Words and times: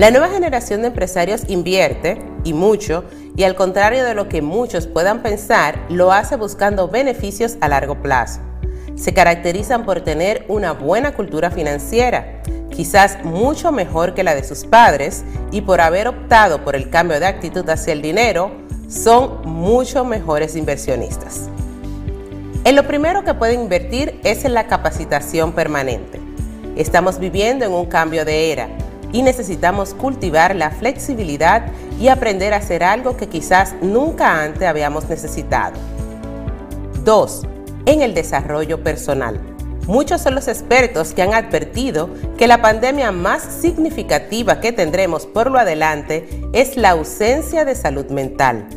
La 0.00 0.10
nueva 0.10 0.30
generación 0.30 0.80
de 0.80 0.86
empresarios 0.86 1.42
invierte, 1.48 2.16
y 2.42 2.54
mucho, 2.54 3.04
y 3.36 3.42
al 3.42 3.54
contrario 3.54 4.02
de 4.02 4.14
lo 4.14 4.30
que 4.30 4.40
muchos 4.40 4.86
puedan 4.86 5.22
pensar, 5.22 5.78
lo 5.90 6.10
hace 6.10 6.36
buscando 6.36 6.88
beneficios 6.88 7.58
a 7.60 7.68
largo 7.68 8.00
plazo. 8.00 8.40
Se 8.94 9.12
caracterizan 9.12 9.84
por 9.84 10.00
tener 10.00 10.46
una 10.48 10.72
buena 10.72 11.12
cultura 11.12 11.50
financiera, 11.50 12.40
quizás 12.70 13.22
mucho 13.24 13.72
mejor 13.72 14.14
que 14.14 14.22
la 14.22 14.34
de 14.34 14.42
sus 14.42 14.64
padres, 14.64 15.22
y 15.52 15.60
por 15.60 15.82
haber 15.82 16.08
optado 16.08 16.64
por 16.64 16.76
el 16.76 16.88
cambio 16.88 17.20
de 17.20 17.26
actitud 17.26 17.68
hacia 17.68 17.92
el 17.92 18.00
dinero, 18.00 18.52
son 18.88 19.42
mucho 19.44 20.06
mejores 20.06 20.56
inversionistas. 20.56 21.50
En 22.64 22.74
lo 22.74 22.86
primero 22.86 23.22
que 23.22 23.34
pueden 23.34 23.60
invertir 23.60 24.18
es 24.24 24.46
en 24.46 24.54
la 24.54 24.66
capacitación 24.66 25.52
permanente. 25.52 26.18
Estamos 26.74 27.18
viviendo 27.18 27.66
en 27.66 27.72
un 27.72 27.84
cambio 27.84 28.24
de 28.24 28.50
era 28.50 28.79
y 29.12 29.22
necesitamos 29.22 29.94
cultivar 29.94 30.54
la 30.54 30.70
flexibilidad 30.70 31.66
y 31.98 32.08
aprender 32.08 32.54
a 32.54 32.58
hacer 32.58 32.82
algo 32.82 33.16
que 33.16 33.28
quizás 33.28 33.74
nunca 33.82 34.42
antes 34.42 34.62
habíamos 34.62 35.08
necesitado. 35.08 35.74
2. 37.04 37.46
En 37.86 38.02
el 38.02 38.14
desarrollo 38.14 38.82
personal. 38.82 39.40
Muchos 39.86 40.20
son 40.20 40.34
los 40.34 40.46
expertos 40.46 41.14
que 41.14 41.22
han 41.22 41.34
advertido 41.34 42.10
que 42.36 42.46
la 42.46 42.62
pandemia 42.62 43.10
más 43.10 43.42
significativa 43.42 44.60
que 44.60 44.72
tendremos 44.72 45.26
por 45.26 45.50
lo 45.50 45.58
adelante 45.58 46.28
es 46.52 46.76
la 46.76 46.90
ausencia 46.90 47.64
de 47.64 47.74
salud 47.74 48.06
mental. 48.06 48.68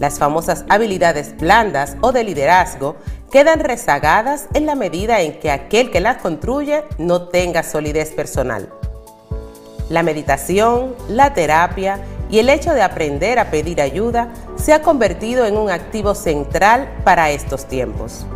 Las 0.00 0.18
famosas 0.18 0.64
habilidades 0.68 1.36
blandas 1.36 1.96
o 2.00 2.12
de 2.12 2.24
liderazgo 2.24 2.96
quedan 3.30 3.60
rezagadas 3.60 4.48
en 4.54 4.66
la 4.66 4.74
medida 4.74 5.20
en 5.20 5.38
que 5.38 5.50
aquel 5.50 5.90
que 5.90 6.00
las 6.00 6.18
construye 6.18 6.84
no 6.98 7.28
tenga 7.28 7.62
solidez 7.62 8.10
personal. 8.10 8.68
La 9.88 10.02
meditación, 10.02 10.94
la 11.08 11.32
terapia 11.32 12.00
y 12.28 12.40
el 12.40 12.48
hecho 12.48 12.72
de 12.72 12.82
aprender 12.82 13.38
a 13.38 13.50
pedir 13.50 13.80
ayuda 13.80 14.32
se 14.56 14.72
ha 14.72 14.82
convertido 14.82 15.46
en 15.46 15.56
un 15.56 15.70
activo 15.70 16.14
central 16.14 16.88
para 17.04 17.30
estos 17.30 17.66
tiempos. 17.66 18.26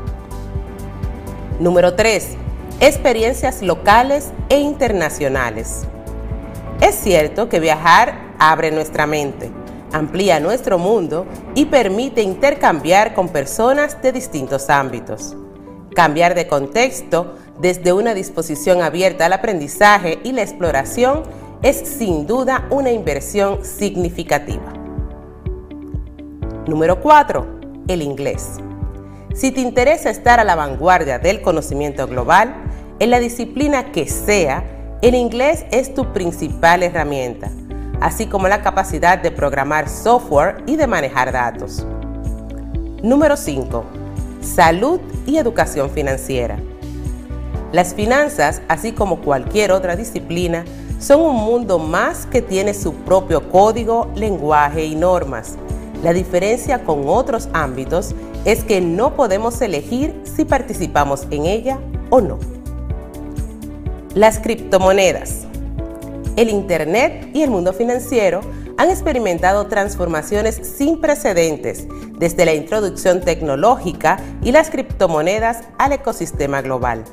Número 1.58 1.94
3. 1.94 2.36
Experiencias 2.80 3.62
locales 3.62 4.30
e 4.48 4.58
internacionales. 4.60 5.82
Es 6.80 6.94
cierto 6.94 7.48
que 7.48 7.58
viajar 7.58 8.30
abre 8.38 8.70
nuestra 8.70 9.06
mente, 9.06 9.50
amplía 9.92 10.38
nuestro 10.40 10.78
mundo 10.78 11.26
y 11.54 11.66
permite 11.66 12.22
intercambiar 12.22 13.12
con 13.12 13.28
personas 13.28 14.00
de 14.00 14.12
distintos 14.12 14.70
ámbitos. 14.70 15.36
Cambiar 15.94 16.36
de 16.36 16.46
contexto 16.46 17.34
desde 17.58 17.92
una 17.92 18.14
disposición 18.14 18.80
abierta 18.80 19.26
al 19.26 19.34
aprendizaje 19.34 20.20
y 20.22 20.32
la 20.32 20.42
exploración 20.42 21.24
es 21.62 21.76
sin 21.76 22.26
duda 22.26 22.66
una 22.70 22.90
inversión 22.90 23.64
significativa. 23.64 24.72
Número 26.66 27.00
4. 27.00 27.60
El 27.88 28.00
inglés. 28.00 28.56
Si 29.34 29.50
te 29.50 29.60
interesa 29.60 30.10
estar 30.10 30.40
a 30.40 30.44
la 30.44 30.54
vanguardia 30.54 31.18
del 31.18 31.42
conocimiento 31.42 32.06
global, 32.06 32.54
en 32.98 33.10
la 33.10 33.18
disciplina 33.18 33.92
que 33.92 34.08
sea, 34.08 34.64
el 35.02 35.14
inglés 35.14 35.66
es 35.70 35.94
tu 35.94 36.12
principal 36.12 36.82
herramienta, 36.82 37.50
así 38.00 38.26
como 38.26 38.48
la 38.48 38.62
capacidad 38.62 39.18
de 39.18 39.30
programar 39.30 39.88
software 39.88 40.62
y 40.66 40.76
de 40.76 40.86
manejar 40.86 41.32
datos. 41.32 41.86
Número 43.02 43.36
5. 43.36 43.84
Salud 44.40 45.00
y 45.26 45.36
educación 45.36 45.90
financiera. 45.90 46.58
Las 47.72 47.94
finanzas, 47.94 48.62
así 48.68 48.92
como 48.92 49.20
cualquier 49.20 49.72
otra 49.72 49.94
disciplina, 49.94 50.64
son 51.00 51.22
un 51.22 51.36
mundo 51.36 51.78
más 51.78 52.26
que 52.26 52.42
tiene 52.42 52.74
su 52.74 52.92
propio 52.92 53.50
código, 53.50 54.08
lenguaje 54.14 54.84
y 54.84 54.94
normas. 54.94 55.56
La 56.04 56.12
diferencia 56.12 56.84
con 56.84 57.08
otros 57.08 57.48
ámbitos 57.52 58.14
es 58.44 58.64
que 58.64 58.80
no 58.80 59.16
podemos 59.16 59.60
elegir 59.60 60.14
si 60.24 60.44
participamos 60.44 61.26
en 61.30 61.46
ella 61.46 61.78
o 62.10 62.20
no. 62.20 62.38
Las 64.14 64.38
criptomonedas. 64.38 65.46
El 66.36 66.48
Internet 66.50 67.30
y 67.34 67.42
el 67.42 67.50
mundo 67.50 67.72
financiero 67.72 68.40
han 68.76 68.88
experimentado 68.88 69.66
transformaciones 69.66 70.60
sin 70.62 71.00
precedentes 71.00 71.86
desde 72.18 72.44
la 72.44 72.54
introducción 72.54 73.20
tecnológica 73.20 74.18
y 74.42 74.52
las 74.52 74.70
criptomonedas 74.70 75.64
al 75.78 75.92
ecosistema 75.92 76.62
global. 76.62 77.04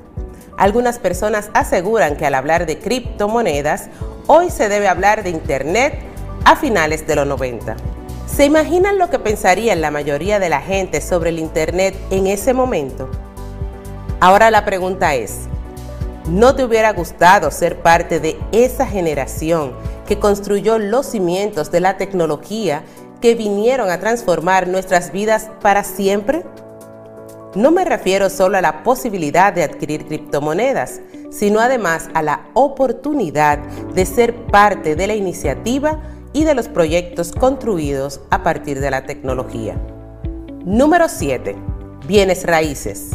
Algunas 0.57 0.97
personas 0.97 1.51
aseguran 1.53 2.17
que 2.17 2.25
al 2.25 2.33
hablar 2.33 2.65
de 2.65 2.79
criptomonedas, 2.79 3.89
hoy 4.25 4.49
se 4.49 4.69
debe 4.69 4.87
hablar 4.87 5.23
de 5.23 5.29
Internet 5.29 5.99
a 6.45 6.55
finales 6.55 7.05
de 7.05 7.15
los 7.15 7.27
90. 7.27 7.77
¿Se 8.25 8.45
imaginan 8.45 8.97
lo 8.97 9.11
que 9.11 9.19
pensaría 9.19 9.75
la 9.75 9.91
mayoría 9.91 10.39
de 10.39 10.49
la 10.49 10.61
gente 10.61 10.99
sobre 10.99 11.29
el 11.29 11.37
Internet 11.37 11.95
en 12.09 12.25
ese 12.25 12.55
momento? 12.55 13.07
Ahora 14.19 14.49
la 14.49 14.65
pregunta 14.65 15.13
es, 15.13 15.41
¿no 16.27 16.55
te 16.55 16.63
hubiera 16.63 16.91
gustado 16.91 17.51
ser 17.51 17.83
parte 17.83 18.19
de 18.19 18.39
esa 18.51 18.87
generación 18.87 19.73
que 20.07 20.17
construyó 20.17 20.79
los 20.79 21.05
cimientos 21.05 21.69
de 21.69 21.81
la 21.81 21.97
tecnología 21.97 22.83
que 23.21 23.35
vinieron 23.35 23.91
a 23.91 23.99
transformar 23.99 24.67
nuestras 24.67 25.11
vidas 25.11 25.49
para 25.61 25.83
siempre? 25.83 26.43
No 27.55 27.71
me 27.71 27.85
refiero 27.85 28.29
solo 28.29 28.57
a 28.57 28.61
la 28.61 28.83
posibilidad 28.83 29.53
de 29.53 29.63
adquirir 29.63 30.05
criptomonedas, 30.05 31.01
sino 31.31 31.59
además 31.59 32.09
a 32.13 32.21
la 32.21 32.47
oportunidad 32.53 33.59
de 33.93 34.05
ser 34.05 34.35
parte 34.47 34.95
de 34.95 35.07
la 35.07 35.15
iniciativa 35.15 36.01
y 36.33 36.43
de 36.43 36.53
los 36.53 36.67
proyectos 36.67 37.31
construidos 37.31 38.21
a 38.29 38.43
partir 38.43 38.79
de 38.79 38.91
la 38.91 39.05
tecnología. 39.05 39.75
Número 40.65 41.07
7. 41.07 41.55
Bienes 42.05 42.45
raíces. 42.45 43.11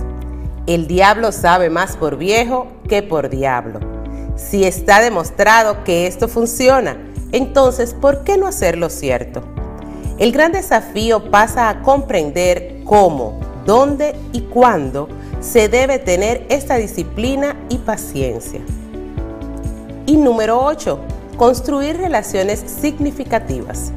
El 0.66 0.86
diablo 0.86 1.32
sabe 1.32 1.70
más 1.70 1.96
por 1.96 2.16
viejo 2.16 2.68
que 2.88 3.02
por 3.02 3.28
diablo. 3.28 3.80
Si 4.36 4.64
está 4.64 5.00
demostrado 5.00 5.84
que 5.84 6.06
esto 6.06 6.26
funciona, 6.26 6.96
entonces, 7.32 7.94
¿por 7.94 8.24
qué 8.24 8.38
no 8.38 8.46
hacerlo 8.46 8.88
cierto? 8.88 9.42
El 10.18 10.32
gran 10.32 10.52
desafío 10.52 11.30
pasa 11.30 11.68
a 11.68 11.82
comprender 11.82 12.80
cómo 12.84 13.51
dónde 13.64 14.14
y 14.32 14.42
cuándo 14.42 15.08
se 15.40 15.68
debe 15.68 15.98
tener 15.98 16.46
esta 16.48 16.76
disciplina 16.76 17.56
y 17.68 17.78
paciencia. 17.78 18.60
Y 20.06 20.16
número 20.16 20.62
8, 20.64 20.98
construir 21.36 21.96
relaciones 21.96 22.60
significativas. 22.60 23.92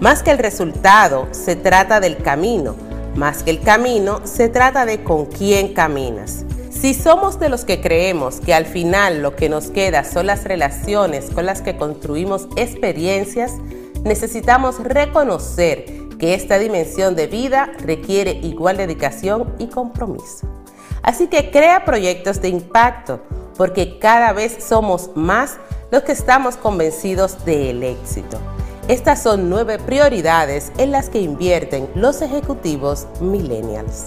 Más 0.00 0.22
que 0.22 0.30
el 0.30 0.38
resultado, 0.38 1.28
se 1.30 1.56
trata 1.56 2.00
del 2.00 2.18
camino. 2.18 2.74
Más 3.14 3.42
que 3.42 3.50
el 3.50 3.60
camino, 3.60 4.20
se 4.24 4.50
trata 4.50 4.84
de 4.84 5.02
con 5.02 5.26
quién 5.26 5.72
caminas. 5.72 6.44
Si 6.70 6.92
somos 6.92 7.40
de 7.40 7.48
los 7.48 7.64
que 7.64 7.80
creemos 7.80 8.40
que 8.40 8.52
al 8.52 8.66
final 8.66 9.22
lo 9.22 9.34
que 9.34 9.48
nos 9.48 9.70
queda 9.70 10.04
son 10.04 10.26
las 10.26 10.44
relaciones 10.44 11.30
con 11.30 11.46
las 11.46 11.62
que 11.62 11.76
construimos 11.78 12.48
experiencias, 12.56 13.54
necesitamos 14.04 14.78
reconocer 14.84 15.95
que 16.18 16.34
esta 16.34 16.58
dimensión 16.58 17.14
de 17.14 17.26
vida 17.26 17.72
requiere 17.78 18.32
igual 18.42 18.76
dedicación 18.76 19.54
y 19.58 19.68
compromiso. 19.68 20.46
Así 21.02 21.28
que 21.28 21.50
crea 21.50 21.84
proyectos 21.84 22.40
de 22.40 22.48
impacto, 22.48 23.20
porque 23.56 23.98
cada 23.98 24.32
vez 24.32 24.56
somos 24.64 25.10
más 25.14 25.56
los 25.90 26.02
que 26.02 26.12
estamos 26.12 26.56
convencidos 26.56 27.44
del 27.44 27.82
éxito. 27.82 28.38
Estas 28.88 29.22
son 29.22 29.50
nueve 29.50 29.78
prioridades 29.78 30.72
en 30.78 30.92
las 30.92 31.08
que 31.08 31.20
invierten 31.20 31.88
los 31.94 32.22
ejecutivos 32.22 33.06
millennials. 33.20 34.06